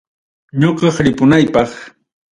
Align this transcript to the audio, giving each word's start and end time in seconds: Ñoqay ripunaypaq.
Ñoqay 0.61 0.93
ripunaypaq. 1.05 1.71